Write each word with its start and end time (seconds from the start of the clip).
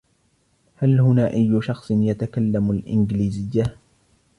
هل 0.75 0.99
هنا 1.01 1.33
اي 1.33 1.61
شخص 1.61 1.91
يتكلم 1.91 2.71
الانجليزية؟ 2.71 3.77